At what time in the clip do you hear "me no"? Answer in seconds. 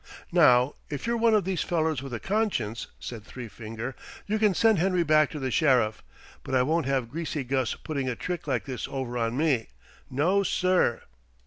9.37-10.41